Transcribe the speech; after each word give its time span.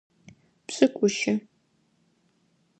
Пшӏыкӏущы. 0.65 1.33